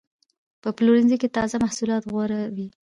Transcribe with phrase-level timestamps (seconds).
[0.61, 2.67] په پلورنځي کې تازه محصولات غوره وي.